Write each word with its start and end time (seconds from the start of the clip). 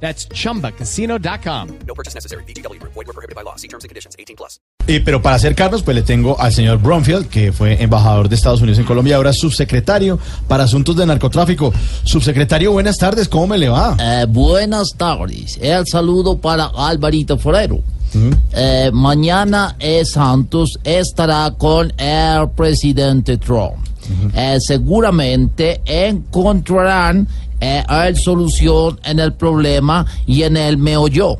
That's 0.00 0.28
chumbacasino.com. 0.28 1.68
No 1.86 1.94
purchase 1.94 2.14
necessary. 2.14 2.44
BGW. 2.44 2.80
Void 2.82 3.06
were 3.06 3.12
prohibited 3.12 3.34
by 3.34 3.42
law. 3.42 3.56
See 3.56 3.68
terms 3.68 3.84
and 3.84 3.88
conditions. 3.88 4.14
18 4.18 4.36
plus. 4.36 4.60
Eh, 4.86 5.00
pero 5.04 5.20
para 5.20 5.36
acercarnos, 5.36 5.82
pues 5.82 5.96
le 5.96 6.02
tengo 6.02 6.38
al 6.38 6.52
señor 6.52 6.78
Bromfield, 6.78 7.28
que 7.28 7.52
fue 7.52 7.82
embajador 7.82 8.28
de 8.28 8.36
Estados 8.36 8.60
Unidos 8.60 8.78
en 8.78 8.84
Colombia, 8.84 9.16
ahora 9.16 9.32
subsecretario 9.32 10.18
para 10.46 10.64
asuntos 10.64 10.96
de 10.96 11.06
narcotráfico. 11.06 11.72
Subsecretario, 12.04 12.70
buenas 12.70 12.96
tardes, 12.96 13.28
¿cómo 13.28 13.48
me 13.48 13.58
le 13.58 13.68
va? 13.68 13.96
Eh, 13.98 14.26
buenas 14.28 14.94
tardes. 14.96 15.58
El 15.60 15.86
saludo 15.86 16.38
para 16.38 16.66
Alvarito 16.66 17.36
Forero. 17.36 17.82
Eh, 18.52 18.90
mañana 18.92 19.76
eh, 19.78 20.04
Santos 20.04 20.78
estará 20.84 21.50
con 21.58 21.92
el 21.98 22.48
presidente 22.50 23.36
Trump. 23.36 23.76
Eh, 24.34 24.58
seguramente 24.60 25.80
encontrarán 25.84 27.26
eh, 27.60 27.82
el 28.06 28.16
solución 28.16 29.00
en 29.04 29.18
el 29.20 29.32
problema 29.34 30.06
y 30.26 30.42
en 30.42 30.56
el 30.56 30.76
meollo. 30.78 31.38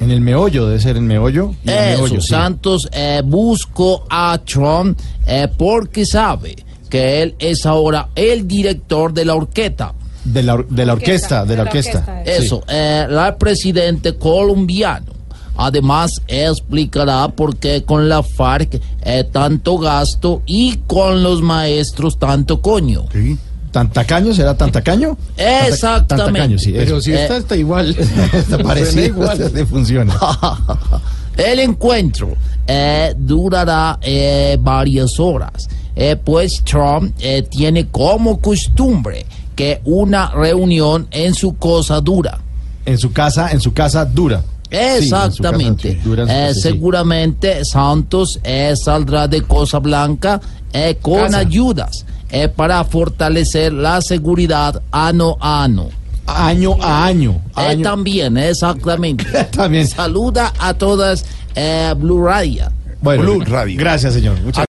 En 0.00 0.10
el 0.10 0.20
meollo, 0.20 0.66
debe 0.66 0.80
ser 0.80 0.96
el 0.96 1.02
meollo. 1.02 1.52
y 1.64 1.70
el 1.70 1.74
Eso, 1.78 2.02
meollo, 2.02 2.20
sí. 2.20 2.28
Santos 2.28 2.88
eh, 2.92 3.22
buscó 3.24 4.04
a 4.10 4.38
Trump 4.44 4.98
eh, 5.26 5.48
porque 5.56 6.04
sabe 6.04 6.56
que 6.90 7.22
él 7.22 7.34
es 7.38 7.64
ahora 7.64 8.08
el 8.14 8.46
director 8.46 9.12
de 9.14 9.24
la 9.24 9.34
orquesta. 9.34 9.94
De 10.24 10.42
la, 10.42 10.54
or- 10.54 10.68
de 10.68 10.86
la 10.86 10.92
orquesta, 10.94 11.44
de 11.44 11.56
la 11.56 11.62
orquesta. 11.62 12.22
Sí. 12.24 12.30
Eso, 12.44 12.62
eh, 12.68 13.06
el 13.08 13.34
presidente 13.36 14.16
colombiano. 14.16 15.13
Además, 15.56 16.20
explicará 16.26 17.28
por 17.28 17.56
qué 17.56 17.84
con 17.84 18.08
la 18.08 18.22
FARC 18.22 18.80
eh, 19.02 19.24
tanto 19.30 19.78
gasto 19.78 20.42
y 20.46 20.78
con 20.86 21.22
los 21.22 21.42
maestros 21.42 22.18
tanto 22.18 22.60
coño. 22.60 23.04
Sí. 23.12 23.38
¿Tan 23.70 23.90
tacaño? 23.90 24.32
¿Será 24.32 24.56
tan 24.56 24.70
tacaño? 24.70 25.16
Exactamente. 25.36 26.24
Tan 26.24 26.32
tacaño, 26.32 26.58
sí. 26.58 26.72
Pero 26.72 26.98
eso. 26.98 27.00
si 27.00 27.12
Eh, 27.12 27.22
esta 27.22 27.36
está 27.38 27.56
igual. 27.56 27.96
Está 28.32 28.58
parecido, 28.58 29.04
igual. 29.04 29.40
este 29.40 29.66
funciona. 29.66 30.14
El 31.36 31.58
encuentro 31.58 32.36
eh, 32.66 33.14
durará 33.18 33.98
eh, 34.00 34.56
varias 34.60 35.18
horas, 35.18 35.68
eh, 35.96 36.16
pues 36.16 36.62
Trump 36.64 37.14
eh, 37.18 37.42
tiene 37.42 37.88
como 37.88 38.40
costumbre 38.40 39.26
que 39.56 39.80
una 39.84 40.30
reunión 40.30 41.08
en 41.10 41.34
su 41.34 41.56
cosa 41.56 42.00
dura. 42.00 42.38
En 42.86 42.98
su 42.98 43.12
casa, 43.12 43.50
en 43.50 43.60
su 43.60 43.72
casa 43.72 44.04
dura. 44.04 44.42
Exactamente. 44.74 46.00
sí, 46.02 46.10
Eh. 46.28 46.52
Seguramente 46.54 47.64
Santos 47.64 48.38
eh, 48.42 48.74
saldrá 48.76 49.28
de 49.28 49.42
Cosa 49.42 49.78
Blanca 49.78 50.40
eh, 50.72 50.98
con 51.00 51.22
Casa. 51.22 51.38
ayudas 51.38 52.04
eh, 52.30 52.48
para 52.48 52.82
fortalecer 52.84 53.72
la 53.72 54.00
seguridad 54.02 54.82
ano 54.90 55.36
a 55.40 55.64
ano. 55.64 55.88
Año 56.26 56.76
a 56.80 57.04
año. 57.06 57.40
Eh, 57.56 57.60
año. 57.60 57.82
también, 57.82 58.36
exactamente. 58.38 59.24
También. 59.52 59.86
Saluda 59.86 60.52
a 60.58 60.72
todas 60.74 61.24
eh, 61.54 61.94
Blue 61.96 62.24
Radio. 62.24 62.70
Bueno, 63.02 63.22
Blue 63.22 63.40
Radio. 63.44 63.78
Gracias, 63.78 64.14
señor. 64.14 64.40
Muchas 64.40 64.62